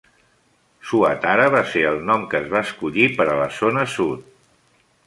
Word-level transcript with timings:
"Swatara" 0.91 1.45
va 1.57 1.61
ser 1.75 1.83
el 1.91 2.01
nom 2.09 2.27
que 2.33 2.41
es 2.43 2.51
va 2.55 2.65
escollir 2.71 3.09
per 3.21 3.31
a 3.35 3.39
la 3.45 3.49
zona 3.61 3.87
sud. 3.99 4.27